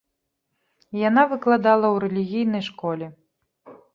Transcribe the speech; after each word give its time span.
Яна 1.09 1.25
выкладала 1.33 1.87
ў 1.93 1.95
рэлігійнай 2.05 2.63
школе. 2.71 3.07